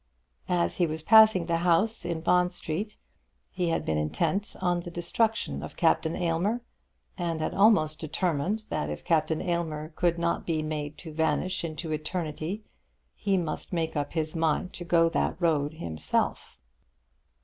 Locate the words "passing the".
1.03-1.57